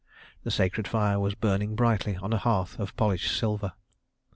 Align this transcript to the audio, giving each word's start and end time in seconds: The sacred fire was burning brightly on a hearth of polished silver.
The 0.41 0.49
sacred 0.49 0.87
fire 0.87 1.19
was 1.19 1.35
burning 1.35 1.75
brightly 1.75 2.15
on 2.17 2.33
a 2.33 2.39
hearth 2.39 2.79
of 2.79 2.95
polished 2.97 3.37
silver. 3.37 3.73